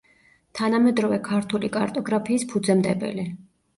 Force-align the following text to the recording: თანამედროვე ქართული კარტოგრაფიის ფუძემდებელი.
თანამედროვე 0.59 1.19
ქართული 1.29 1.71
კარტოგრაფიის 1.77 2.47
ფუძემდებელი. 2.55 3.29